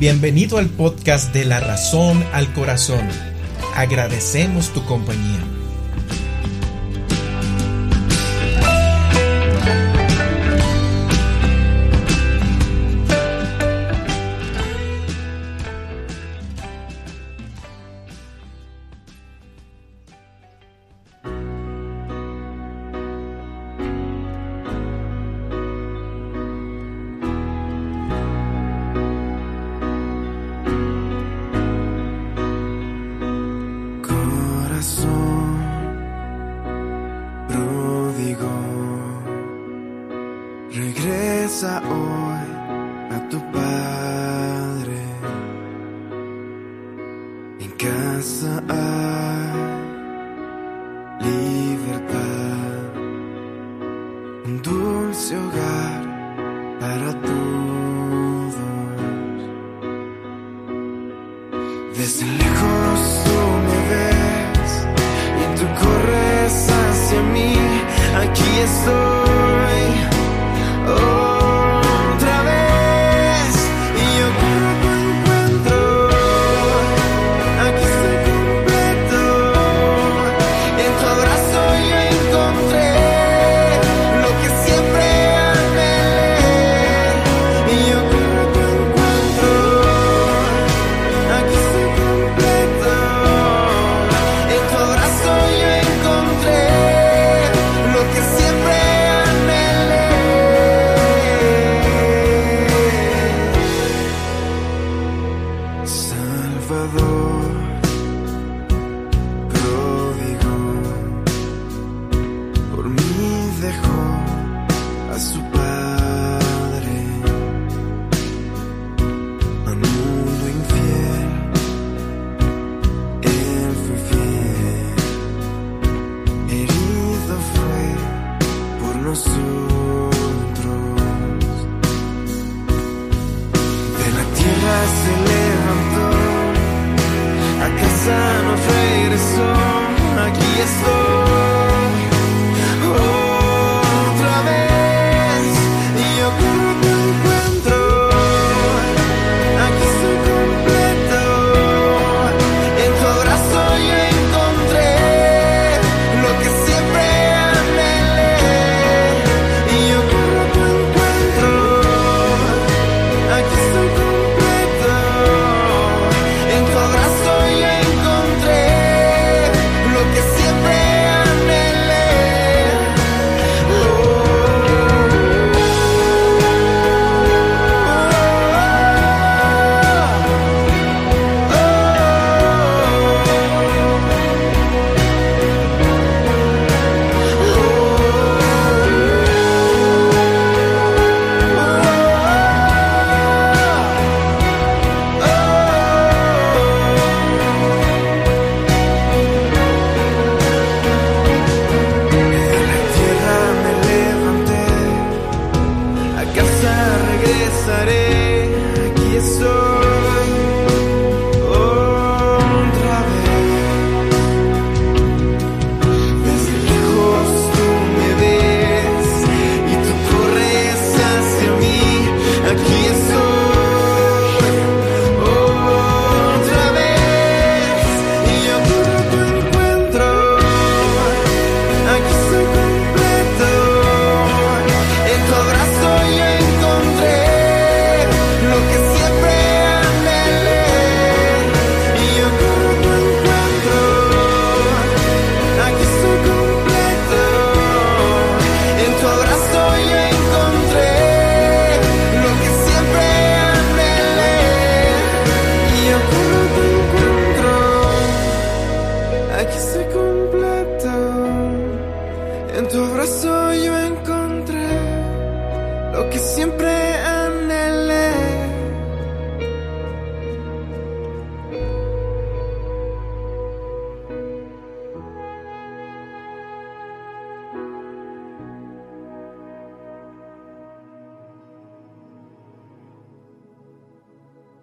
Bienvenido 0.00 0.56
al 0.56 0.70
podcast 0.70 1.30
de 1.34 1.44
La 1.44 1.60
Razón 1.60 2.24
al 2.32 2.50
Corazón. 2.54 3.06
Agradecemos 3.76 4.72
tu 4.72 4.82
compañía. 4.86 5.59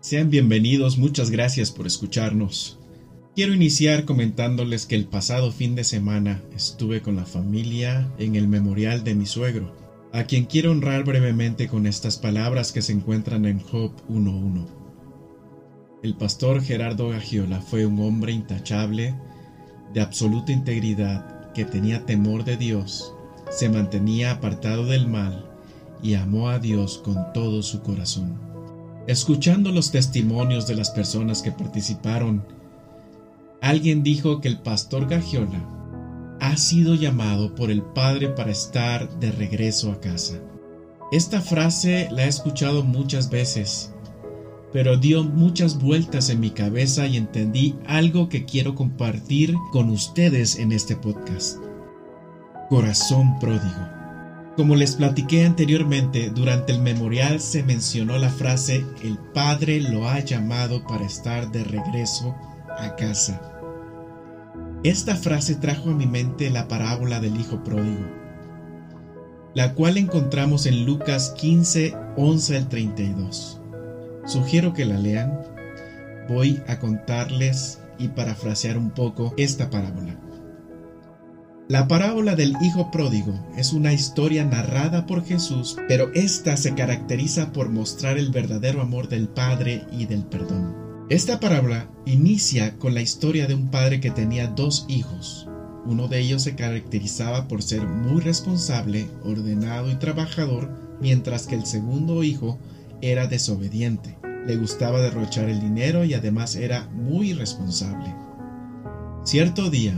Sean 0.08 0.30
bienvenidos, 0.30 0.98
muchas 0.98 1.32
gracias 1.32 1.70
por 1.70 1.86
escucharnos. 1.86 2.80
Quiero 3.36 3.54
iniciar 3.54 4.06
comentándoles 4.06 4.86
que 4.86 4.96
el 4.96 5.04
pasado 5.04 5.52
fin 5.52 5.76
de 5.76 5.84
semana 5.84 6.42
estuve 6.56 7.02
con 7.02 7.18
la 7.18 7.26
familia 7.26 8.10
en 8.18 8.38
el 8.38 8.48
memorial 8.48 9.04
de 9.04 9.16
mi 9.16 9.26
suegro, 9.26 9.76
a 10.14 10.24
quien 10.24 10.46
quiero 10.46 10.72
honrar 10.72 11.04
brevemente 11.04 11.68
con 11.68 11.86
estas 11.86 12.16
palabras 12.16 12.72
que 12.72 12.82
se 12.82 12.94
encuentran 12.94 13.46
en 13.46 13.60
Job 13.60 13.92
1.1. 14.08 14.66
El 16.04 16.16
pastor 16.16 16.62
Gerardo 16.62 17.10
Gagiola 17.10 17.60
fue 17.60 17.86
un 17.86 18.00
hombre 18.00 18.32
intachable, 18.32 19.14
de 19.94 20.00
absoluta 20.00 20.54
integridad, 20.54 21.52
que 21.52 21.66
tenía 21.66 22.06
temor 22.06 22.46
de 22.46 22.56
Dios, 22.56 23.14
se 23.52 23.68
mantenía 23.68 24.32
apartado 24.32 24.86
del 24.86 25.06
mal 25.06 25.52
y 26.02 26.14
amó 26.14 26.48
a 26.48 26.60
Dios 26.60 26.98
con 27.04 27.34
todo 27.34 27.62
su 27.62 27.82
corazón. 27.82 28.47
Escuchando 29.08 29.72
los 29.72 29.92
testimonios 29.92 30.68
de 30.68 30.76
las 30.76 30.90
personas 30.90 31.42
que 31.42 31.54
participaron, 31.54 32.46
alguien 33.62 34.04
dijo 34.04 34.42
que 34.42 34.50
el 34.50 34.60
pastor 34.60 35.08
Gagiola 35.08 35.66
ha 36.42 36.58
sido 36.58 36.94
llamado 36.94 37.56
por 37.56 37.72
el 37.72 37.82
Padre 37.82 38.28
para 38.28 38.52
estar 38.52 39.18
de 39.20 39.32
regreso 39.32 39.94
a 39.94 40.02
casa. 40.02 40.42
Esta 41.14 41.40
frase 41.40 42.10
la 42.12 42.26
he 42.26 42.28
escuchado 42.28 42.84
muchas 42.84 43.30
veces, 43.30 43.94
pero 44.74 44.98
dio 44.98 45.24
muchas 45.24 45.80
vueltas 45.80 46.30
en 46.30 46.42
mi 46.42 46.50
cabeza 46.50 47.08
y 47.08 47.16
entendí 47.16 47.76
algo 47.86 48.28
que 48.28 48.44
quiero 48.44 48.76
compartir 48.76 49.56
con 49.72 49.90
ustedes 49.90 50.60
en 50.60 50.74
este 50.74 50.98
podcast. 50.98 51.60
Corazón 52.70 53.40
pródigo. 53.40 53.97
Como 54.58 54.76
les 54.76 54.96
platiqué 54.96 55.46
anteriormente, 55.46 56.32
durante 56.32 56.72
el 56.72 56.82
memorial 56.82 57.40
se 57.40 57.62
mencionó 57.62 58.18
la 58.18 58.32
frase 58.32 58.84
El 59.04 59.20
Padre 59.20 59.80
lo 59.80 60.10
ha 60.10 60.20
llamado 60.20 60.84
para 60.88 61.06
estar 61.06 61.52
de 61.52 61.64
regreso 61.64 62.36
a 62.76 62.96
casa. 62.96 63.40
Esta 64.84 65.16
frase 65.16 65.54
trajo 65.54 65.92
a 65.92 65.94
mi 65.94 66.08
mente 66.08 66.50
la 66.50 66.68
parábola 66.68 67.20
del 67.20 67.40
Hijo 67.40 67.64
Pródigo, 67.64 68.08
la 69.54 69.76
cual 69.76 69.96
encontramos 69.96 70.66
en 70.66 70.88
Lucas 70.88 71.36
15, 71.38 71.96
11 72.18 72.58
al 72.58 72.68
32. 72.68 73.62
Sugiero 74.26 74.74
que 74.74 74.86
la 74.86 74.98
lean. 74.98 75.40
Voy 76.28 76.64
a 76.68 76.80
contarles 76.80 77.80
y 78.00 78.08
parafrasear 78.08 78.80
un 78.80 78.90
poco 78.90 79.36
esta 79.38 79.70
parábola. 79.70 80.27
La 81.70 81.90
parábola 81.90 82.38
del 82.38 82.54
Hijo 82.62 82.92
Pródigo 82.92 83.34
es 83.58 83.74
una 83.74 83.92
historia 83.92 84.46
narrada 84.46 85.06
por 85.06 85.26
Jesús, 85.26 85.76
pero 85.90 86.14
esta 86.14 86.56
se 86.56 86.74
caracteriza 86.76 87.52
por 87.52 87.68
mostrar 87.68 88.18
el 88.18 88.32
verdadero 88.32 88.82
amor 88.82 89.10
del 89.10 89.28
Padre 89.28 89.84
y 89.92 90.06
del 90.06 90.24
perdón. 90.24 90.74
Esta 91.10 91.42
parábola 91.42 91.90
inicia 92.06 92.78
con 92.78 92.94
la 92.94 93.02
historia 93.02 93.48
de 93.48 93.54
un 93.54 93.68
padre 93.68 94.00
que 94.00 94.12
tenía 94.12 94.48
dos 94.48 94.86
hijos. 94.88 95.50
Uno 95.86 96.08
de 96.08 96.20
ellos 96.20 96.44
se 96.44 96.56
caracterizaba 96.56 97.50
por 97.50 97.62
ser 97.62 97.86
muy 97.86 98.22
responsable, 98.22 99.06
ordenado 99.26 99.92
y 99.92 99.96
trabajador, 99.96 100.70
mientras 101.02 101.48
que 101.48 101.56
el 101.56 101.66
segundo 101.66 102.24
hijo 102.24 102.58
era 103.02 103.28
desobediente, 103.28 104.18
le 104.46 104.56
gustaba 104.56 105.02
derrochar 105.02 105.50
el 105.50 105.60
dinero 105.60 106.06
y 106.06 106.14
además 106.14 106.56
era 106.56 106.88
muy 106.88 107.32
irresponsable. 107.32 108.16
Cierto 109.26 109.70
día, 109.70 109.98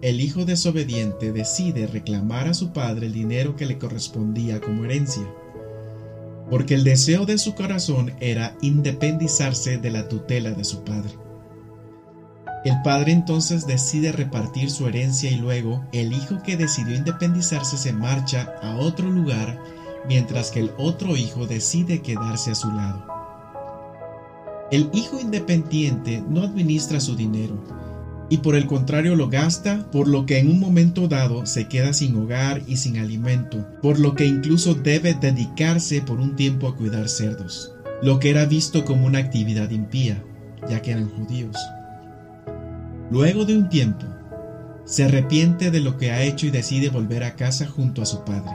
el 0.00 0.20
hijo 0.20 0.44
desobediente 0.44 1.32
decide 1.32 1.88
reclamar 1.88 2.46
a 2.46 2.54
su 2.54 2.72
padre 2.72 3.06
el 3.06 3.12
dinero 3.12 3.56
que 3.56 3.66
le 3.66 3.78
correspondía 3.78 4.60
como 4.60 4.84
herencia, 4.84 5.24
porque 6.48 6.74
el 6.74 6.84
deseo 6.84 7.26
de 7.26 7.36
su 7.36 7.54
corazón 7.54 8.14
era 8.20 8.56
independizarse 8.62 9.78
de 9.78 9.90
la 9.90 10.08
tutela 10.08 10.52
de 10.52 10.64
su 10.64 10.84
padre. 10.84 11.10
El 12.64 12.80
padre 12.82 13.12
entonces 13.12 13.66
decide 13.66 14.12
repartir 14.12 14.70
su 14.70 14.86
herencia 14.86 15.30
y 15.30 15.36
luego 15.36 15.84
el 15.92 16.12
hijo 16.12 16.42
que 16.44 16.56
decidió 16.56 16.96
independizarse 16.96 17.76
se 17.76 17.92
marcha 17.92 18.54
a 18.62 18.76
otro 18.76 19.10
lugar 19.10 19.58
mientras 20.06 20.50
que 20.50 20.60
el 20.60 20.72
otro 20.78 21.16
hijo 21.16 21.46
decide 21.46 22.02
quedarse 22.02 22.52
a 22.52 22.54
su 22.54 22.70
lado. 22.70 23.04
El 24.70 24.90
hijo 24.92 25.18
independiente 25.20 26.22
no 26.28 26.42
administra 26.42 27.00
su 27.00 27.16
dinero, 27.16 27.56
y 28.30 28.38
por 28.38 28.54
el 28.54 28.66
contrario 28.66 29.16
lo 29.16 29.28
gasta, 29.28 29.90
por 29.90 30.08
lo 30.08 30.26
que 30.26 30.38
en 30.38 30.50
un 30.50 30.60
momento 30.60 31.08
dado 31.08 31.46
se 31.46 31.68
queda 31.68 31.92
sin 31.92 32.16
hogar 32.16 32.62
y 32.66 32.76
sin 32.76 32.98
alimento, 32.98 33.66
por 33.82 33.98
lo 33.98 34.14
que 34.14 34.26
incluso 34.26 34.74
debe 34.74 35.14
dedicarse 35.14 36.02
por 36.02 36.20
un 36.20 36.36
tiempo 36.36 36.68
a 36.68 36.76
cuidar 36.76 37.08
cerdos, 37.08 37.72
lo 38.02 38.18
que 38.18 38.30
era 38.30 38.44
visto 38.44 38.84
como 38.84 39.06
una 39.06 39.18
actividad 39.18 39.70
impía, 39.70 40.22
ya 40.68 40.82
que 40.82 40.90
eran 40.92 41.08
judíos. 41.08 41.56
Luego 43.10 43.44
de 43.46 43.56
un 43.56 43.68
tiempo, 43.70 44.04
se 44.84 45.04
arrepiente 45.04 45.70
de 45.70 45.80
lo 45.80 45.96
que 45.96 46.10
ha 46.10 46.22
hecho 46.22 46.46
y 46.46 46.50
decide 46.50 46.88
volver 46.90 47.24
a 47.24 47.36
casa 47.36 47.66
junto 47.66 48.02
a 48.02 48.06
su 48.06 48.24
padre. 48.24 48.52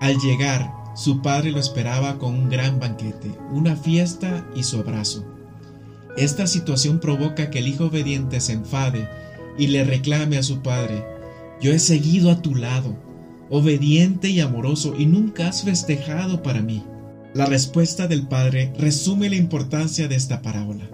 Al 0.00 0.16
llegar, 0.18 0.70
su 0.94 1.22
padre 1.22 1.50
lo 1.50 1.58
esperaba 1.58 2.18
con 2.18 2.34
un 2.34 2.48
gran 2.48 2.78
banquete, 2.78 3.36
una 3.50 3.74
fiesta 3.74 4.46
y 4.54 4.62
su 4.62 4.78
abrazo. 4.78 5.33
Esta 6.16 6.46
situación 6.46 7.00
provoca 7.00 7.50
que 7.50 7.58
el 7.58 7.66
hijo 7.66 7.86
obediente 7.86 8.40
se 8.40 8.52
enfade 8.52 9.08
y 9.58 9.66
le 9.66 9.84
reclame 9.84 10.38
a 10.38 10.44
su 10.44 10.60
padre, 10.60 11.04
yo 11.60 11.72
he 11.72 11.78
seguido 11.80 12.30
a 12.30 12.40
tu 12.40 12.54
lado, 12.54 12.96
obediente 13.50 14.30
y 14.30 14.40
amoroso, 14.40 14.94
y 14.96 15.06
nunca 15.06 15.48
has 15.48 15.64
festejado 15.64 16.42
para 16.42 16.62
mí. 16.62 16.84
La 17.34 17.46
respuesta 17.46 18.06
del 18.06 18.28
padre 18.28 18.72
resume 18.78 19.28
la 19.28 19.36
importancia 19.36 20.06
de 20.06 20.14
esta 20.14 20.40
parábola. 20.40 20.88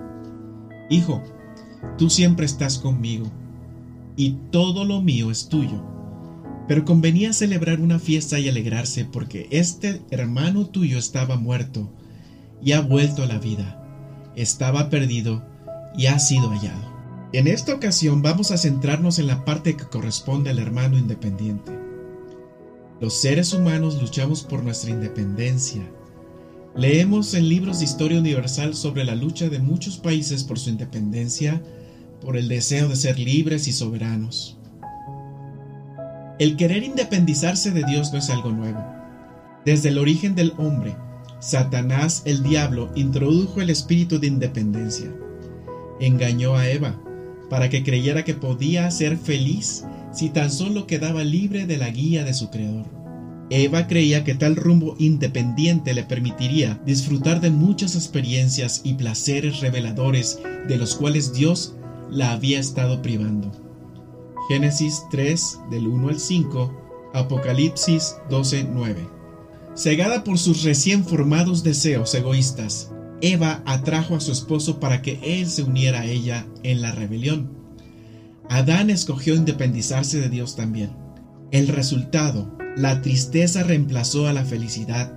Hijo, 0.89 1.23
tú 1.99 2.09
siempre 2.09 2.47
estás 2.47 2.79
conmigo, 2.79 3.31
y 4.17 4.37
todo 4.51 4.85
lo 4.85 5.03
mío 5.03 5.31
es 5.31 5.49
tuyo. 5.49 5.85
Pero 6.67 6.85
convenía 6.85 7.35
celebrar 7.35 7.81
una 7.81 7.99
fiesta 7.99 8.39
y 8.39 8.49
alegrarse 8.49 9.05
porque 9.05 9.49
este 9.51 10.01
hermano 10.11 10.67
tuyo 10.67 10.99
estaba 10.99 11.37
muerto 11.37 11.91
y 12.63 12.73
ha 12.73 12.81
vuelto 12.81 13.23
a 13.23 13.27
la 13.27 13.39
vida 13.39 13.80
estaba 14.37 14.89
perdido 14.91 15.43
y 15.97 16.07
ha 16.07 16.19
sido 16.19 16.51
hallado. 16.51 16.91
En 17.33 17.47
esta 17.47 17.75
ocasión 17.75 18.23
vamos 18.23 18.51
a 18.51 18.59
centrarnos 18.59 19.19
en 19.19 19.29
la 19.29 19.45
parte 19.45 19.77
que 19.77 19.85
corresponde 19.85 20.51
al 20.51 20.59
hermano 20.59 20.99
independiente. 20.99 21.79
Los 23.01 23.15
seres 23.21 23.53
humanos 23.55 24.01
luchamos 24.01 24.43
por 24.43 24.63
nuestra 24.63 24.91
independencia. 24.91 25.83
Leemos 26.75 27.35
en 27.35 27.49
libros 27.49 27.79
de 27.79 27.85
historia 27.85 28.19
universal 28.19 28.75
sobre 28.75 29.05
la 29.05 29.15
lucha 29.15 29.49
de 29.49 29.59
muchos 29.59 29.97
países 29.97 30.45
por 30.45 30.59
su 30.59 30.71
independencia, 30.71 31.63
por 32.21 32.37
el 32.37 32.49
deseo 32.49 32.89
de 32.89 32.97
ser 32.97 33.19
libres 33.19 33.69
y 33.69 33.73
soberanos. 33.73 34.59
El 36.39 36.57
querer 36.57 36.83
independizarse 36.83 37.71
de 37.71 37.85
Dios 37.85 38.13
no 38.13 38.19
es 38.19 38.29
algo 38.31 38.51
nuevo. 38.51 38.85
Desde 39.65 39.91
el 39.91 39.99
origen 39.99 40.35
del 40.35 40.55
hombre, 40.59 40.97
Satanás, 41.41 42.23
el 42.27 42.43
diablo, 42.43 42.91
introdujo 42.95 43.63
el 43.63 43.71
espíritu 43.71 44.21
de 44.21 44.27
independencia. 44.27 45.11
Engañó 45.99 46.55
a 46.55 46.69
Eva 46.69 47.01
para 47.49 47.71
que 47.71 47.83
creyera 47.83 48.25
que 48.25 48.35
podía 48.35 48.91
ser 48.91 49.17
feliz 49.17 49.85
si 50.13 50.29
tan 50.29 50.51
solo 50.51 50.87
quedaba 50.87 51.25
libre 51.25 51.67
de 51.67 51.79
la 51.79 51.89
guía 51.91 52.25
de 52.25 52.35
su 52.35 52.51
creador. 52.51 52.87
Eva 53.49 53.89
creía 53.89 54.23
que 54.23 54.35
tal 54.35 54.55
rumbo 54.55 54.95
independiente 54.99 55.93
le 55.93 56.05
permitiría 56.05 56.81
disfrutar 56.87 57.41
de 57.41 57.51
muchas 57.51 57.97
experiencias 57.97 58.83
y 58.85 58.95
placeres 58.95 59.61
reveladores 59.61 60.39
de 60.69 60.77
los 60.77 60.95
cuales 60.95 61.33
Dios 61.33 61.75
la 62.11 62.33
había 62.33 62.61
estado 62.61 63.03
privando. 63.03 63.51
Génesis 64.49 65.03
3 65.11 65.59
del 65.71 65.89
1 65.89 66.09
al 66.09 66.21
5, 66.21 67.11
Apocalipsis 67.15 68.17
12, 68.29 68.69
9. 68.73 69.20
Cegada 69.81 70.25
por 70.25 70.37
sus 70.37 70.63
recién 70.63 71.07
formados 71.07 71.63
deseos 71.63 72.15
egoístas, 72.15 72.91
Eva 73.23 73.63
atrajo 73.65 74.15
a 74.15 74.21
su 74.21 74.31
esposo 74.31 74.79
para 74.79 75.01
que 75.01 75.19
él 75.23 75.49
se 75.49 75.63
uniera 75.63 76.01
a 76.01 76.05
ella 76.05 76.47
en 76.63 76.83
la 76.83 76.93
rebelión. 76.93 77.51
Adán 78.51 78.91
escogió 78.91 79.35
independizarse 79.35 80.21
de 80.21 80.29
Dios 80.29 80.55
también. 80.55 80.91
El 81.51 81.67
resultado, 81.69 82.59
la 82.77 83.01
tristeza 83.01 83.63
reemplazó 83.63 84.29
a 84.29 84.35
la 84.35 84.45
felicidad. 84.45 85.15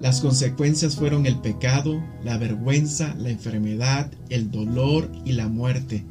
Las 0.00 0.20
consecuencias 0.20 0.96
fueron 0.96 1.24
el 1.24 1.38
pecado, 1.38 2.02
la 2.24 2.38
vergüenza, 2.38 3.14
la 3.20 3.30
enfermedad, 3.30 4.10
el 4.30 4.50
dolor 4.50 5.12
y 5.24 5.34
la 5.34 5.46
muerte, 5.46 6.04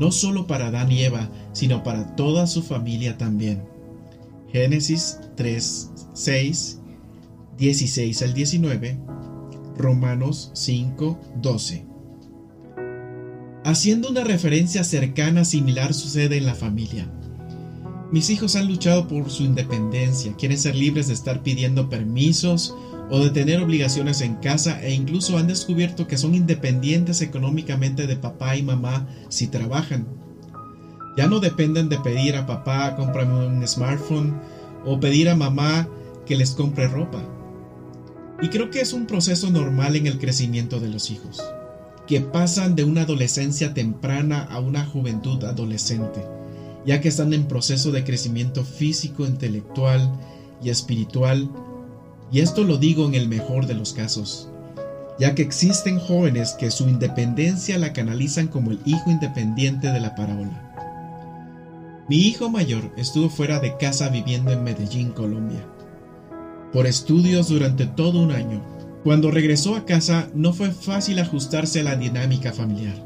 no 0.00 0.10
solo 0.10 0.46
para 0.46 0.68
Adán 0.68 0.90
y 0.90 1.02
Eva, 1.02 1.28
sino 1.52 1.82
para 1.82 2.16
toda 2.16 2.46
su 2.46 2.62
familia 2.62 3.18
también. 3.18 3.62
Génesis 4.50 5.18
3, 5.36 5.90
6 6.14 6.78
16 7.56 8.20
al 8.20 8.34
19, 8.34 8.98
Romanos 9.78 10.50
5, 10.54 11.20
12. 11.40 11.86
Haciendo 13.64 14.10
una 14.10 14.24
referencia 14.24 14.84
cercana 14.84 15.44
similar 15.44 15.94
sucede 15.94 16.36
en 16.36 16.44
la 16.44 16.54
familia. 16.54 17.10
Mis 18.12 18.28
hijos 18.28 18.56
han 18.56 18.68
luchado 18.68 19.08
por 19.08 19.30
su 19.30 19.42
independencia, 19.42 20.34
quieren 20.36 20.58
ser 20.58 20.76
libres 20.76 21.08
de 21.08 21.14
estar 21.14 21.42
pidiendo 21.42 21.88
permisos 21.88 22.74
o 23.10 23.20
de 23.20 23.30
tener 23.30 23.62
obligaciones 23.62 24.20
en 24.20 24.36
casa 24.36 24.80
e 24.82 24.92
incluso 24.92 25.38
han 25.38 25.46
descubierto 25.46 26.06
que 26.06 26.18
son 26.18 26.34
independientes 26.34 27.22
económicamente 27.22 28.06
de 28.06 28.16
papá 28.16 28.56
y 28.56 28.62
mamá 28.62 29.08
si 29.30 29.46
trabajan. 29.46 30.06
Ya 31.16 31.26
no 31.26 31.40
dependen 31.40 31.88
de 31.88 31.98
pedir 32.00 32.36
a 32.36 32.46
papá 32.46 32.94
cómprame 32.96 33.46
un 33.46 33.66
smartphone 33.66 34.38
o 34.84 35.00
pedir 35.00 35.30
a 35.30 35.36
mamá 35.36 35.88
que 36.26 36.36
les 36.36 36.50
compre 36.50 36.86
ropa. 36.86 37.35
Y 38.42 38.48
creo 38.48 38.70
que 38.70 38.80
es 38.80 38.92
un 38.92 39.06
proceso 39.06 39.50
normal 39.50 39.96
en 39.96 40.06
el 40.06 40.18
crecimiento 40.18 40.80
de 40.80 40.88
los 40.88 41.10
hijos. 41.10 41.42
que 42.06 42.20
pasan 42.20 42.76
de 42.76 42.84
una 42.84 43.02
adolescencia 43.02 43.74
temprana 43.74 44.44
a 44.44 44.60
una 44.60 44.86
juventud 44.86 45.42
adolescente, 45.44 46.24
ya 46.84 47.00
que 47.00 47.08
están 47.08 47.32
en 47.32 47.48
proceso 47.48 47.90
de 47.90 48.04
crecimiento 48.04 48.64
físico, 48.64 49.26
intelectual 49.26 50.12
y 50.62 50.70
espiritual, 50.70 51.50
y 52.30 52.40
esto 52.40 52.64
lo 52.64 52.78
digo 52.78 53.06
en 53.06 53.14
el 53.14 53.28
mejor 53.28 53.66
de 53.66 53.74
los 53.74 53.92
casos, 53.92 54.48
ya 55.18 55.34
que 55.34 55.42
existen 55.42 55.98
jóvenes 55.98 56.52
que 56.58 56.70
su 56.70 56.88
independencia 56.88 57.78
la 57.78 57.92
canalizan 57.92 58.48
como 58.48 58.70
el 58.70 58.78
hijo 58.84 59.10
independiente 59.10 59.88
de 59.90 60.00
la 60.00 60.14
parábola. 60.14 60.62
Mi 62.08 62.18
hijo 62.18 62.48
mayor 62.50 62.92
estuvo 62.96 63.28
fuera 63.28 63.58
de 63.58 63.76
casa 63.78 64.08
viviendo 64.10 64.52
en 64.52 64.62
Medellín, 64.62 65.10
Colombia, 65.10 65.66
por 66.76 66.86
estudios 66.86 67.48
durante 67.48 67.86
todo 67.86 68.20
un 68.20 68.32
año. 68.32 68.60
Cuando 69.02 69.30
regresó 69.30 69.76
a 69.76 69.86
casa 69.86 70.28
no 70.34 70.52
fue 70.52 70.72
fácil 70.72 71.18
ajustarse 71.18 71.80
a 71.80 71.84
la 71.84 71.96
dinámica 71.96 72.52
familiar. 72.52 73.02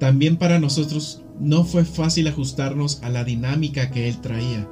También 0.00 0.36
para 0.36 0.58
nosotros 0.58 1.22
no 1.38 1.64
fue 1.64 1.84
fácil 1.84 2.26
ajustarnos 2.26 2.98
a 3.04 3.08
la 3.08 3.22
dinámica 3.22 3.92
que 3.92 4.08
él 4.08 4.20
traía, 4.20 4.68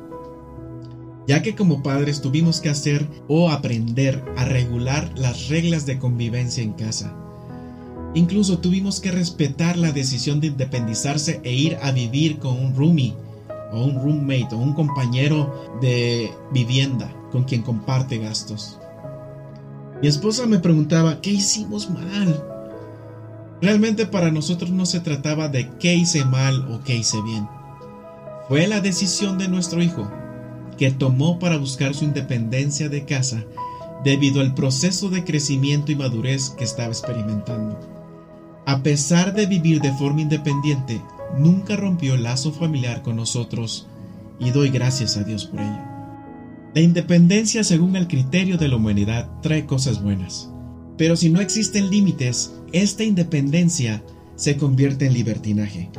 ya 1.28 1.40
que 1.40 1.54
como 1.54 1.84
padres 1.84 2.20
tuvimos 2.20 2.60
que 2.60 2.68
hacer 2.68 3.06
o 3.28 3.48
aprender 3.48 4.24
a 4.36 4.44
regular 4.44 5.12
las 5.16 5.48
reglas 5.48 5.86
de 5.86 6.00
convivencia 6.00 6.64
en 6.64 6.72
casa. 6.72 7.14
Incluso 8.16 8.58
tuvimos 8.58 8.98
que 8.98 9.12
respetar 9.12 9.76
la 9.76 9.92
decisión 9.92 10.40
de 10.40 10.48
independizarse 10.48 11.40
e 11.44 11.52
ir 11.52 11.78
a 11.80 11.92
vivir 11.92 12.40
con 12.40 12.58
un 12.58 12.74
roomie 12.74 13.14
o 13.72 13.84
un 13.84 14.02
roommate 14.02 14.52
o 14.52 14.58
un 14.58 14.72
compañero 14.72 15.78
de 15.80 16.28
vivienda 16.52 17.14
con 17.30 17.44
quien 17.44 17.62
comparte 17.62 18.18
gastos. 18.18 18.78
Mi 20.02 20.08
esposa 20.08 20.46
me 20.46 20.58
preguntaba, 20.58 21.20
¿qué 21.20 21.30
hicimos 21.30 21.90
mal? 21.90 22.42
Realmente 23.60 24.06
para 24.06 24.30
nosotros 24.30 24.70
no 24.70 24.86
se 24.86 25.00
trataba 25.00 25.48
de 25.48 25.68
qué 25.78 25.94
hice 25.94 26.24
mal 26.24 26.72
o 26.72 26.82
qué 26.82 26.96
hice 26.96 27.20
bien. 27.22 27.46
Fue 28.48 28.66
la 28.66 28.80
decisión 28.80 29.38
de 29.38 29.48
nuestro 29.48 29.82
hijo 29.82 30.10
que 30.78 30.90
tomó 30.90 31.38
para 31.38 31.58
buscar 31.58 31.94
su 31.94 32.04
independencia 32.04 32.88
de 32.88 33.04
casa 33.04 33.44
debido 34.02 34.40
al 34.40 34.54
proceso 34.54 35.10
de 35.10 35.24
crecimiento 35.24 35.92
y 35.92 35.96
madurez 35.96 36.50
que 36.50 36.64
estaba 36.64 36.88
experimentando. 36.88 37.78
A 38.64 38.82
pesar 38.82 39.34
de 39.34 39.46
vivir 39.46 39.80
de 39.80 39.92
forma 39.92 40.22
independiente, 40.22 41.02
nunca 41.36 41.76
rompió 41.76 42.14
el 42.14 42.22
lazo 42.22 42.52
familiar 42.52 43.02
con 43.02 43.16
nosotros 43.16 43.86
y 44.38 44.50
doy 44.50 44.70
gracias 44.70 45.18
a 45.18 45.24
Dios 45.24 45.44
por 45.44 45.60
ello. 45.60 45.89
La 46.72 46.82
independencia 46.82 47.64
según 47.64 47.96
el 47.96 48.06
criterio 48.06 48.56
de 48.56 48.68
la 48.68 48.76
humanidad 48.76 49.28
trae 49.42 49.66
cosas 49.66 50.00
buenas, 50.00 50.50
pero 50.96 51.16
si 51.16 51.28
no 51.28 51.40
existen 51.40 51.90
límites, 51.90 52.54
esta 52.72 53.02
independencia 53.02 54.04
se 54.36 54.56
convierte 54.56 55.06
en 55.06 55.14
libertinaje. 55.14 55.90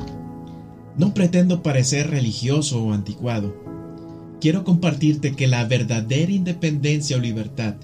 No 0.95 1.13
pretendo 1.13 1.61
parecer 1.61 2.09
religioso 2.09 2.81
o 2.81 2.93
anticuado. 2.93 3.53
Quiero 4.39 4.63
compartirte 4.63 5.35
que 5.35 5.47
la 5.47 5.65
verdadera 5.65 6.31
independencia 6.31 7.17
o 7.17 7.19
libertad 7.19 7.75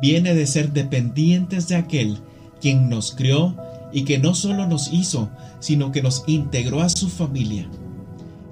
viene 0.00 0.34
de 0.34 0.46
ser 0.46 0.72
dependientes 0.72 1.68
de 1.68 1.76
aquel 1.76 2.18
quien 2.62 2.88
nos 2.88 3.12
crió 3.12 3.56
y 3.92 4.04
que 4.04 4.18
no 4.18 4.34
solo 4.34 4.66
nos 4.66 4.90
hizo, 4.90 5.28
sino 5.60 5.92
que 5.92 6.00
nos 6.00 6.24
integró 6.26 6.80
a 6.80 6.88
su 6.88 7.10
familia. 7.10 7.68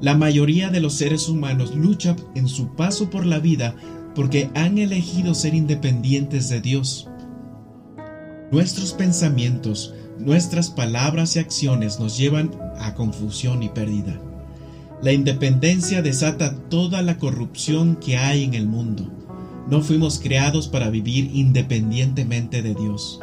La 0.01 0.17
mayoría 0.17 0.71
de 0.71 0.81
los 0.81 0.95
seres 0.95 1.29
humanos 1.29 1.75
luchan 1.75 2.17
en 2.35 2.49
su 2.49 2.75
paso 2.75 3.11
por 3.11 3.27
la 3.27 3.39
vida 3.39 3.75
porque 4.15 4.51
han 4.55 4.79
elegido 4.79 5.35
ser 5.35 5.55
independientes 5.55 6.49
de 6.49 6.61
Dios. 6.63 7.09
Nuestros 8.51 8.95
pensamientos, 8.95 9.95
nuestras 10.19 10.71
palabras 10.71 11.37
y 11.37 11.39
acciones 11.39 12.01
nos 12.01 12.17
llevan 12.17 12.51
a 12.79 12.95
confusión 12.95 13.63
y 13.63 13.69
pérdida. 13.69 14.21
La 15.03 15.13
independencia 15.13 16.03
desata 16.03 16.57
toda 16.69 17.03
la 17.03 17.19
corrupción 17.19 17.97
que 17.97 18.17
hay 18.17 18.45
en 18.45 18.55
el 18.55 18.67
mundo. 18.67 19.11
No 19.69 19.83
fuimos 19.83 20.19
creados 20.19 20.67
para 20.67 20.91
vivir 20.91 21.31
independientemente 21.33 22.63
de 22.63 22.75
Dios. 22.75 23.21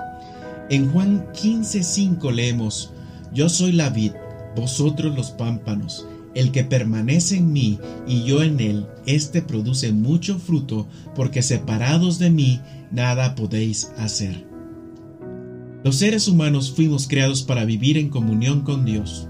En 0.69 0.91
Juan 0.91 1.25
15:5 1.33 2.31
leemos, 2.31 2.93
Yo 3.33 3.49
soy 3.49 3.73
la 3.73 3.89
vid, 3.89 4.13
vosotros 4.55 5.15
los 5.15 5.31
pámpanos. 5.31 6.07
El 6.37 6.51
que 6.51 6.63
permanece 6.63 7.37
en 7.37 7.51
mí 7.51 7.79
y 8.07 8.23
yo 8.23 8.43
en 8.43 8.59
él, 8.59 8.85
éste 9.07 9.41
produce 9.41 9.91
mucho 9.91 10.37
fruto, 10.37 10.87
porque 11.15 11.41
separados 11.41 12.19
de 12.19 12.29
mí 12.29 12.61
nada 12.91 13.33
podéis 13.33 13.91
hacer. 13.97 14.45
Los 15.83 15.95
seres 15.95 16.27
humanos 16.27 16.71
fuimos 16.71 17.07
creados 17.07 17.41
para 17.41 17.65
vivir 17.65 17.97
en 17.97 18.09
comunión 18.09 18.61
con 18.61 18.85
Dios. 18.85 19.27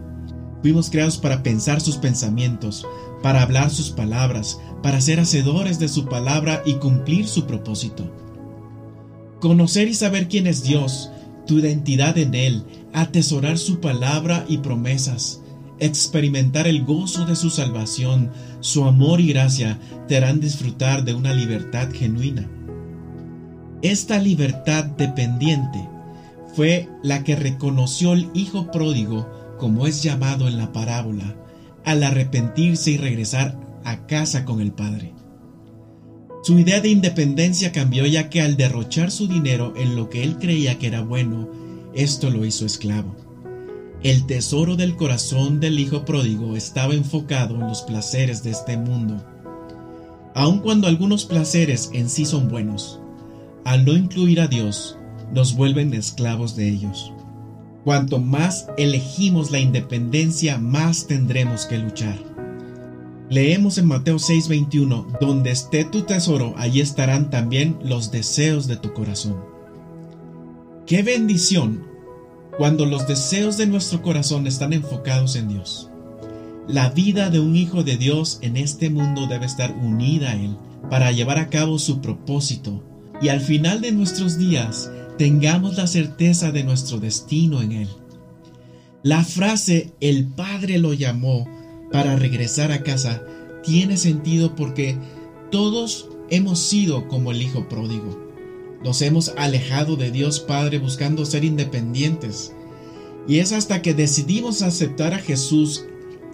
Fuimos 0.61 0.89
creados 0.89 1.17
para 1.17 1.43
pensar 1.43 1.79
sus 1.79 1.95
pensamientos, 1.95 2.85
para 3.23 3.41
hablar 3.41 3.69
sus 3.69 3.91
palabras, 3.91 4.59
para 4.83 4.99
ser 4.99 5.21
hacedores 5.21 5.79
de 5.79 5.87
su 5.87 6.07
palabra 6.07 6.61
y 6.65 6.73
cumplir 6.73 7.25
su 7.25 7.47
propósito. 7.47 8.03
Conocer 9.39 9.87
y 9.87 9.93
saber 9.93 10.27
quién 10.27 10.45
es 10.45 10.61
Dios 10.61 11.09
tu 11.45 11.59
identidad 11.59 12.17
en 12.17 12.35
Él, 12.35 12.63
atesorar 12.91 13.57
su 13.57 13.79
palabra 13.79 14.45
y 14.49 14.57
promesas, 14.57 15.41
experimentar 15.79 16.67
el 16.67 16.83
gozo 16.83 17.25
de 17.25 17.35
su 17.35 17.49
salvación, 17.49 18.31
su 18.59 18.85
amor 18.85 19.21
y 19.21 19.27
gracia 19.27 19.79
te 20.07 20.17
harán 20.17 20.39
disfrutar 20.39 21.03
de 21.03 21.13
una 21.13 21.33
libertad 21.33 21.89
genuina. 21.93 22.49
Esta 23.81 24.19
libertad 24.19 24.85
dependiente 24.85 25.87
fue 26.55 26.89
la 27.03 27.23
que 27.23 27.35
reconoció 27.35 28.13
el 28.13 28.29
Hijo 28.33 28.71
pródigo, 28.71 29.29
como 29.59 29.85
es 29.85 30.01
llamado 30.01 30.47
en 30.47 30.57
la 30.57 30.71
parábola, 30.71 31.35
al 31.85 32.03
arrepentirse 32.03 32.91
y 32.91 32.97
regresar 32.97 33.59
a 33.83 34.07
casa 34.07 34.45
con 34.45 34.61
el 34.61 34.71
Padre. 34.71 35.13
Su 36.43 36.57
idea 36.57 36.81
de 36.81 36.89
independencia 36.89 37.71
cambió 37.71 38.05
ya 38.05 38.29
que 38.29 38.41
al 38.41 38.57
derrochar 38.57 39.11
su 39.11 39.27
dinero 39.27 39.73
en 39.75 39.95
lo 39.95 40.09
que 40.09 40.23
él 40.23 40.37
creía 40.37 40.79
que 40.79 40.87
era 40.87 41.01
bueno, 41.01 41.49
esto 41.93 42.29
lo 42.29 42.45
hizo 42.45 42.65
esclavo. 42.65 43.26
El 44.07 44.25
tesoro 44.25 44.77
del 44.77 44.95
corazón 44.95 45.59
del 45.59 45.79
hijo 45.79 46.05
pródigo 46.05 46.55
estaba 46.55 46.93
enfocado 46.93 47.55
en 47.55 47.67
los 47.67 47.81
placeres 47.81 48.41
de 48.41 48.51
este 48.51 48.77
mundo. 48.77 49.21
Aun 50.33 50.59
cuando 50.59 50.87
algunos 50.87 51.25
placeres 51.25 51.89
en 51.91 52.09
sí 52.09 52.23
son 52.23 52.47
buenos, 52.47 53.01
al 53.65 53.83
no 53.83 53.97
incluir 53.97 54.39
a 54.39 54.47
Dios, 54.47 54.97
nos 55.33 55.57
vuelven 55.57 55.93
esclavos 55.93 56.55
de 56.55 56.69
ellos. 56.69 57.11
Cuanto 57.83 58.19
más 58.19 58.67
elegimos 58.77 59.51
la 59.51 59.59
independencia, 59.59 60.57
más 60.57 61.07
tendremos 61.07 61.65
que 61.65 61.77
luchar. 61.77 62.17
Leemos 63.29 63.77
en 63.77 63.87
Mateo 63.87 64.19
6:21, 64.19 65.05
donde 65.19 65.51
esté 65.51 65.83
tu 65.83 66.03
tesoro, 66.03 66.53
allí 66.55 66.79
estarán 66.79 67.29
también 67.29 67.77
los 67.83 68.09
deseos 68.09 68.67
de 68.67 68.77
tu 68.77 68.93
corazón. 68.93 69.35
Qué 70.85 71.03
bendición 71.03 71.96
cuando 72.57 72.85
los 72.85 73.07
deseos 73.07 73.57
de 73.57 73.67
nuestro 73.67 74.01
corazón 74.01 74.47
están 74.47 74.73
enfocados 74.73 75.35
en 75.35 75.47
Dios. 75.47 75.89
La 76.67 76.89
vida 76.89 77.29
de 77.29 77.39
un 77.39 77.55
hijo 77.55 77.83
de 77.83 77.97
Dios 77.97 78.39
en 78.41 78.57
este 78.57 78.89
mundo 78.89 79.27
debe 79.27 79.45
estar 79.45 79.71
unida 79.75 80.31
a 80.31 80.35
Él 80.35 80.57
para 80.89 81.11
llevar 81.11 81.37
a 81.37 81.49
cabo 81.49 81.79
su 81.79 82.01
propósito 82.01 82.83
y 83.21 83.29
al 83.29 83.41
final 83.41 83.81
de 83.81 83.91
nuestros 83.91 84.37
días 84.37 84.91
tengamos 85.17 85.77
la 85.77 85.87
certeza 85.87 86.51
de 86.51 86.63
nuestro 86.63 86.99
destino 86.99 87.61
en 87.61 87.71
Él. 87.71 87.87
La 89.03 89.23
frase 89.23 89.93
el 90.01 90.27
Padre 90.27 90.79
lo 90.79 90.93
llamó 90.93 91.47
para 91.91 92.15
regresar 92.15 92.71
a 92.71 92.83
casa 92.83 93.21
tiene 93.63 93.97
sentido 93.97 94.55
porque 94.55 94.97
todos 95.51 96.07
hemos 96.29 96.59
sido 96.59 97.07
como 97.07 97.31
el 97.31 97.41
Hijo 97.41 97.67
pródigo. 97.67 98.26
Nos 98.83 99.01
hemos 99.01 99.33
alejado 99.37 99.95
de 99.95 100.11
Dios 100.11 100.39
Padre 100.39 100.79
buscando 100.79 101.25
ser 101.25 101.43
independientes. 101.43 102.53
Y 103.27 103.39
es 103.39 103.51
hasta 103.51 103.81
que 103.81 103.93
decidimos 103.93 104.61
aceptar 104.61 105.13
a 105.13 105.19
Jesús, 105.19 105.85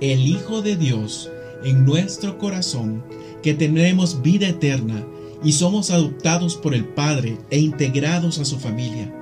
el 0.02 0.28
Hijo 0.28 0.62
de 0.62 0.76
Dios, 0.76 1.32
en 1.64 1.86
nuestro 1.86 2.38
corazón, 2.38 3.04
que 3.42 3.54
tenemos 3.54 4.22
vida 4.22 4.48
eterna 4.48 5.06
y 5.44 5.54
somos 5.54 5.92
adoptados 5.92 6.56
por 6.56 6.74
el 6.74 6.86
Padre 6.86 7.38
e 7.50 7.60
integrados 7.60 8.40
a 8.40 8.46
su 8.46 8.60
familia. 8.60 9.14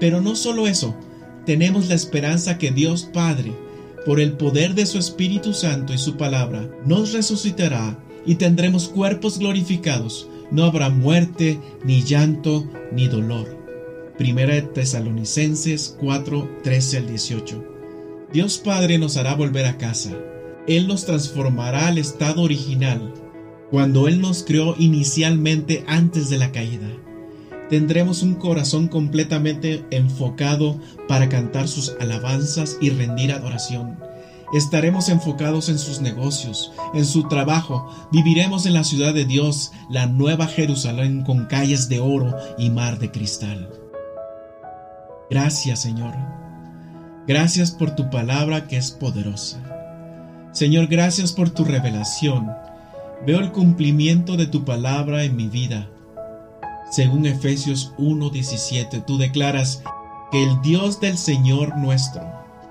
Pero 0.00 0.20
no 0.20 0.36
solo 0.36 0.66
eso, 0.66 0.94
tenemos 1.44 1.88
la 1.88 1.94
esperanza 1.94 2.58
que 2.58 2.70
Dios 2.70 3.08
Padre 3.12 3.52
por 4.08 4.20
el 4.20 4.32
poder 4.32 4.74
de 4.74 4.86
su 4.86 4.98
Espíritu 4.98 5.52
Santo 5.52 5.92
y 5.92 5.98
su 5.98 6.16
palabra, 6.16 6.66
nos 6.86 7.12
resucitará 7.12 8.02
y 8.24 8.36
tendremos 8.36 8.88
cuerpos 8.88 9.38
glorificados. 9.38 10.26
No 10.50 10.64
habrá 10.64 10.88
muerte, 10.88 11.60
ni 11.84 12.02
llanto, 12.02 12.66
ni 12.92 13.06
dolor. 13.06 13.56
Primera 14.16 14.60
Tesalonicenses 14.72 15.96
4, 16.00 16.60
13 16.64 16.98
al 16.98 17.06
18. 17.06 17.64
Dios 18.32 18.58
Padre 18.58 18.98
nos 18.98 19.16
hará 19.16 19.34
volver 19.34 19.66
a 19.66 19.76
casa. 19.76 20.10
Él 20.66 20.88
nos 20.88 21.04
transformará 21.06 21.88
al 21.88 21.98
estado 21.98 22.42
original, 22.42 23.14
cuando 23.70 24.08
Él 24.08 24.20
nos 24.20 24.42
creó 24.42 24.74
inicialmente 24.78 25.84
antes 25.86 26.30
de 26.30 26.38
la 26.38 26.50
caída. 26.52 26.88
tendremos 27.68 28.22
un 28.22 28.34
corazón 28.34 28.88
completamente 28.88 29.84
enfocado 29.90 30.80
para 31.06 31.28
cantar 31.28 31.68
sus 31.68 31.94
alabanzas 32.00 32.78
y 32.80 32.88
rendir 32.88 33.30
adoración. 33.30 34.07
Estaremos 34.52 35.10
enfocados 35.10 35.68
en 35.68 35.78
sus 35.78 36.00
negocios, 36.00 36.72
en 36.94 37.04
su 37.04 37.28
trabajo, 37.28 37.86
viviremos 38.10 38.64
en 38.64 38.72
la 38.72 38.84
ciudad 38.84 39.12
de 39.12 39.26
Dios, 39.26 39.72
la 39.90 40.06
nueva 40.06 40.46
Jerusalén 40.46 41.22
con 41.22 41.44
calles 41.46 41.88
de 41.88 42.00
oro 42.00 42.34
y 42.56 42.70
mar 42.70 42.98
de 42.98 43.10
cristal. 43.10 43.68
Gracias 45.30 45.82
Señor. 45.82 46.14
Gracias 47.26 47.72
por 47.72 47.90
tu 47.90 48.08
palabra 48.08 48.66
que 48.66 48.78
es 48.78 48.90
poderosa. 48.90 49.58
Señor, 50.52 50.86
gracias 50.86 51.32
por 51.32 51.50
tu 51.50 51.64
revelación. 51.64 52.50
Veo 53.26 53.40
el 53.40 53.52
cumplimiento 53.52 54.38
de 54.38 54.46
tu 54.46 54.64
palabra 54.64 55.24
en 55.24 55.36
mi 55.36 55.48
vida. 55.48 55.90
Según 56.90 57.26
Efesios 57.26 57.92
1:17, 57.98 59.04
tú 59.04 59.18
declaras 59.18 59.82
que 60.30 60.42
el 60.42 60.62
Dios 60.62 61.00
del 61.00 61.18
Señor 61.18 61.76
nuestro, 61.76 62.22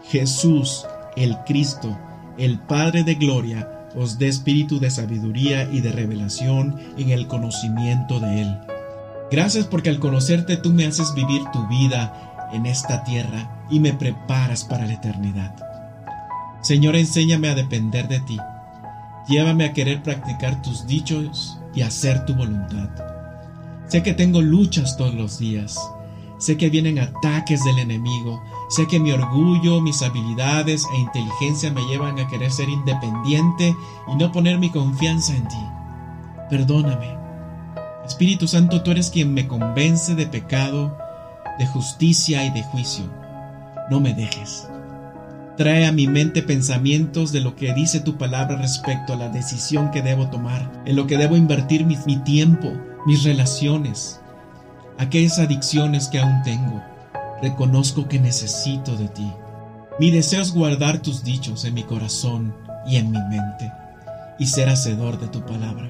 Jesús, 0.09 0.87
el 1.17 1.37
Cristo, 1.45 1.97
el 2.37 2.59
Padre 2.59 3.03
de 3.03 3.15
Gloria, 3.15 3.89
os 3.95 4.19
dé 4.19 4.27
espíritu 4.27 4.79
de 4.79 4.91
sabiduría 4.91 5.69
y 5.71 5.81
de 5.81 5.91
revelación 5.91 6.79
en 6.97 7.09
el 7.09 7.27
conocimiento 7.27 8.19
de 8.19 8.41
Él. 8.41 8.57
Gracias 9.31 9.65
porque 9.65 9.89
al 9.89 9.99
conocerte 9.99 10.55
tú 10.57 10.71
me 10.71 10.85
haces 10.85 11.13
vivir 11.13 11.41
tu 11.51 11.67
vida 11.67 12.49
en 12.53 12.65
esta 12.65 13.03
tierra 13.03 13.65
y 13.69 13.79
me 13.79 13.93
preparas 13.93 14.63
para 14.63 14.85
la 14.85 14.93
eternidad. 14.93 15.55
Señor, 16.61 16.95
enséñame 16.95 17.49
a 17.49 17.55
depender 17.55 18.07
de 18.07 18.19
ti. 18.21 18.37
Llévame 19.27 19.65
a 19.65 19.73
querer 19.73 20.03
practicar 20.03 20.61
tus 20.61 20.87
dichos 20.87 21.59
y 21.73 21.81
hacer 21.81 22.25
tu 22.25 22.35
voluntad. 22.35 22.89
Sé 23.87 24.03
que 24.03 24.13
tengo 24.13 24.41
luchas 24.41 24.97
todos 24.97 25.13
los 25.13 25.39
días. 25.39 25.77
Sé 26.37 26.55
que 26.55 26.69
vienen 26.69 26.99
ataques 26.99 27.63
del 27.63 27.79
enemigo. 27.79 28.43
Sé 28.69 28.87
que 28.87 28.99
mi 28.99 29.11
orgullo, 29.11 29.81
mis 29.81 30.01
habilidades 30.03 30.85
e 30.93 30.97
inteligencia 30.99 31.71
me 31.71 31.81
llevan 31.87 32.19
a 32.19 32.27
querer 32.27 32.51
ser 32.51 32.69
independiente 32.69 33.75
y 34.07 34.15
no 34.15 34.31
poner 34.31 34.59
mi 34.59 34.69
confianza 34.69 35.35
en 35.35 35.47
ti. 35.47 35.65
Perdóname. 36.49 37.17
Espíritu 38.05 38.47
Santo, 38.47 38.83
tú 38.83 38.91
eres 38.91 39.09
quien 39.09 39.33
me 39.33 39.47
convence 39.47 40.15
de 40.15 40.27
pecado, 40.27 40.97
de 41.57 41.65
justicia 41.65 42.45
y 42.45 42.51
de 42.51 42.63
juicio. 42.63 43.05
No 43.89 43.99
me 43.99 44.13
dejes. 44.13 44.69
Trae 45.57 45.87
a 45.87 45.91
mi 45.91 46.07
mente 46.07 46.43
pensamientos 46.43 47.31
de 47.31 47.41
lo 47.41 47.55
que 47.55 47.73
dice 47.73 47.99
tu 47.99 48.17
palabra 48.17 48.57
respecto 48.57 49.13
a 49.13 49.15
la 49.15 49.29
decisión 49.29 49.89
que 49.89 50.03
debo 50.03 50.29
tomar, 50.29 50.83
en 50.85 50.95
lo 50.95 51.07
que 51.07 51.17
debo 51.17 51.35
invertir 51.35 51.83
mi, 51.83 51.97
mi 52.05 52.17
tiempo, 52.17 52.71
mis 53.07 53.23
relaciones, 53.23 54.21
aquellas 54.97 55.39
adicciones 55.39 56.07
que 56.07 56.19
aún 56.19 56.41
tengo. 56.43 56.81
Reconozco 57.41 58.07
que 58.07 58.19
necesito 58.19 58.95
de 58.95 59.07
ti. 59.09 59.31
Mi 59.99 60.11
deseo 60.11 60.41
es 60.41 60.53
guardar 60.53 60.99
tus 60.99 61.23
dichos 61.23 61.65
en 61.65 61.73
mi 61.73 61.83
corazón 61.83 62.55
y 62.85 62.97
en 62.97 63.11
mi 63.11 63.19
mente 63.29 63.71
y 64.39 64.45
ser 64.45 64.69
hacedor 64.69 65.19
de 65.19 65.27
tu 65.27 65.41
palabra. 65.41 65.89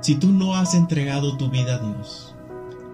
Si 0.00 0.16
tú 0.16 0.28
no 0.28 0.54
has 0.54 0.74
entregado 0.74 1.36
tu 1.36 1.48
vida 1.48 1.76
a 1.76 1.78
Dios, 1.78 2.34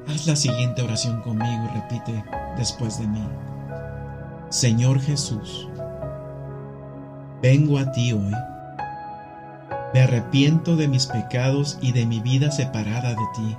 haz 0.07 0.27
la 0.27 0.37
siguiente 0.37 0.83
oración 0.83 1.23
conmigo 1.23 1.65
y 1.65 1.81
repite 1.81 2.25
después 2.57 2.99
de 2.99 3.07
mí. 3.07 3.23
Señor 4.51 5.01
Jesús, 5.01 5.69
vengo 7.43 7.79
a 7.79 7.93
ti 7.93 8.13
hoy. 8.13 8.33
Me 9.95 10.03
arrepiento 10.03 10.77
de 10.77 10.87
mis 10.87 11.07
pecados 11.07 11.79
y 11.81 11.93
de 11.93 12.07
mi 12.07 12.21
vida 12.21 12.51
separada 12.51 13.11
de 13.11 13.27
ti. 13.35 13.57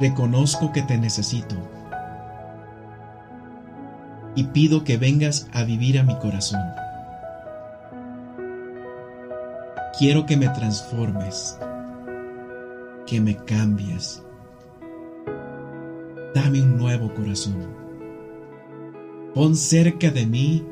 Reconozco 0.00 0.72
que 0.72 0.82
te 0.82 0.98
necesito 0.98 1.56
y 4.34 4.44
pido 4.44 4.84
que 4.84 4.96
vengas 4.96 5.48
a 5.52 5.64
vivir 5.64 5.98
a 5.98 6.02
mi 6.02 6.18
corazón. 6.18 6.60
Quiero 9.98 10.24
que 10.26 10.36
me 10.36 10.48
transformes, 10.48 11.58
que 13.06 13.20
me 13.20 13.36
cambies. 13.36 14.22
Dame 16.34 16.62
un 16.62 16.78
nuevo 16.78 17.12
corazón. 17.14 17.68
Pon 19.34 19.54
cerca 19.54 20.10
de 20.10 20.26
mí 20.26 20.66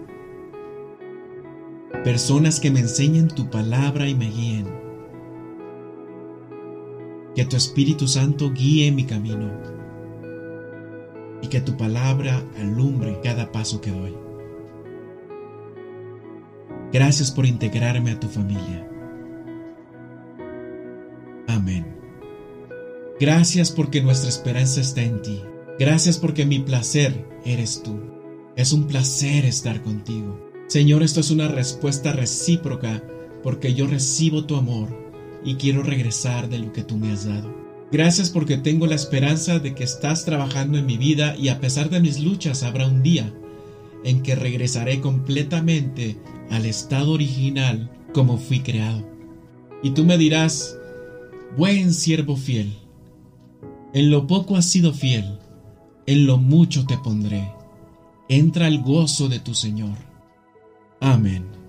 personas 2.03 2.61
que 2.61 2.71
me 2.71 2.81
enseñen 2.81 3.29
tu 3.29 3.51
palabra 3.51 4.09
y 4.09 4.15
me 4.15 4.31
guíen. 4.31 4.80
Que 7.35 7.45
tu 7.45 7.57
Espíritu 7.57 8.09
Santo 8.09 8.51
guíe 8.53 8.91
mi 8.91 9.05
camino 9.05 9.51
y 11.43 11.49
que 11.49 11.61
tu 11.61 11.77
palabra 11.77 12.45
alumbre 12.59 13.21
cada 13.23 13.51
paso 13.53 13.81
que 13.81 13.91
doy. 13.91 14.15
Gracias 16.93 17.31
por 17.31 17.47
integrarme 17.47 18.11
a 18.11 18.21
tu 18.21 18.29
familia. 18.29 18.87
Amén. 21.47 21.87
Gracias 23.19 23.71
porque 23.71 24.03
nuestra 24.03 24.29
esperanza 24.29 24.81
está 24.81 25.03
en 25.03 25.23
ti. 25.23 25.41
Gracias 25.79 26.19
porque 26.19 26.45
mi 26.45 26.59
placer 26.59 27.27
eres 27.45 27.83
tú. 27.83 28.01
Es 28.57 28.73
un 28.73 28.87
placer 28.87 29.45
estar 29.45 29.83
contigo. 29.83 30.51
Señor, 30.67 31.03
esto 31.03 31.21
es 31.21 31.31
una 31.31 31.49
respuesta 31.49 32.13
recíproca 32.13 33.03
porque 33.43 33.75
yo 33.75 33.87
recibo 33.87 34.45
tu 34.45 34.57
amor 34.57 35.10
y 35.45 35.55
quiero 35.55 35.83
regresar 35.83 36.49
de 36.49 36.59
lo 36.59 36.73
que 36.73 36.83
tú 36.83 36.97
me 36.97 37.13
has 37.13 37.25
dado. 37.25 37.55
Gracias 37.93 38.31
porque 38.31 38.57
tengo 38.57 38.87
la 38.87 38.95
esperanza 38.95 39.59
de 39.59 39.75
que 39.75 39.85
estás 39.85 40.25
trabajando 40.25 40.79
en 40.79 40.87
mi 40.87 40.97
vida 40.97 41.37
y 41.37 41.49
a 41.49 41.61
pesar 41.61 41.91
de 41.91 42.01
mis 42.01 42.21
luchas 42.21 42.63
habrá 42.63 42.87
un 42.87 43.03
día 43.03 43.33
en 44.05 44.23
que 44.23 44.35
regresaré 44.35 45.01
completamente 45.01 46.17
al 46.51 46.67
estado 46.67 47.13
original 47.13 47.91
como 48.13 48.39
fui 48.39 48.61
creado. 48.61 49.09
Y 49.83 49.91
tú 49.91 50.05
me 50.05 50.19
dirás, 50.19 50.77
buen 51.57 51.93
siervo 51.93 52.37
fiel, 52.37 52.77
en 53.93 54.11
lo 54.11 54.27
poco 54.27 54.57
has 54.57 54.67
sido 54.67 54.93
fiel, 54.93 55.39
en 56.07 56.27
lo 56.27 56.39
mucho 56.39 56.87
te 56.87 56.97
pondré. 56.99 57.53
Entra 58.29 58.67
al 58.67 58.83
gozo 58.83 59.29
de 59.29 59.41
tu 59.41 59.55
Señor. 59.55 59.97
Amén. 61.01 61.60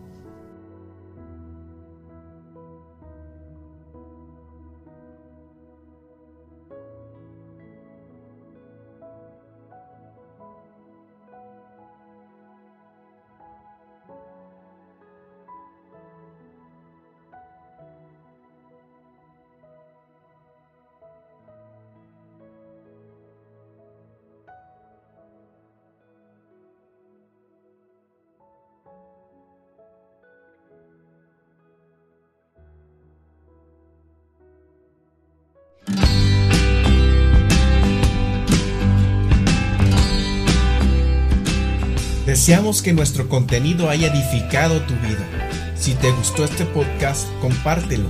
Deseamos 42.42 42.82
que 42.82 42.92
nuestro 42.92 43.30
contenido 43.30 43.88
haya 43.88 44.08
edificado 44.08 44.82
tu 44.82 44.96
vida. 44.96 45.30
Si 45.76 45.94
te 45.94 46.10
gustó 46.10 46.44
este 46.44 46.66
podcast, 46.66 47.28
compártelo 47.40 48.08